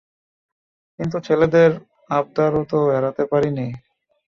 কিন্তু, 0.99 1.17
ছেলেদের 1.19 1.71
আবদারও 2.09 2.61
তো 2.65 2.79
এড়াতে 2.97 3.23
পারি 3.25 3.49
নে। 3.51 3.67